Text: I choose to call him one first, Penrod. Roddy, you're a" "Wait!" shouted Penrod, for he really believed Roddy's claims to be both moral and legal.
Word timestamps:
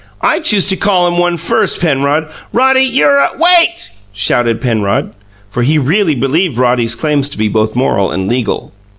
I 0.21 0.39
choose 0.39 0.65
to 0.69 0.75
call 0.75 1.05
him 1.05 1.19
one 1.19 1.37
first, 1.37 1.79
Penrod. 1.79 2.27
Roddy, 2.51 2.81
you're 2.85 3.19
a" 3.19 3.37
"Wait!" 3.37 3.91
shouted 4.11 4.59
Penrod, 4.59 5.11
for 5.47 5.61
he 5.61 5.77
really 5.77 6.15
believed 6.15 6.57
Roddy's 6.57 6.95
claims 6.95 7.29
to 7.29 7.37
be 7.37 7.47
both 7.47 7.75
moral 7.75 8.09
and 8.09 8.27
legal. 8.27 8.73